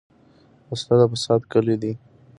وسله 0.71 0.95
د 0.99 1.03
فساد 1.11 1.41
کلي 1.51 1.75
ده 1.81 1.91